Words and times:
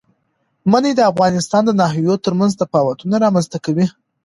منی 0.71 0.91
د 0.95 1.01
افغانستان 1.11 1.61
د 1.65 1.71
ناحیو 1.81 2.21
ترمنځ 2.25 2.51
تفاوتونه 2.61 3.15
رامنځ 3.25 3.45
ته 3.53 3.57
کوي. 3.65 3.85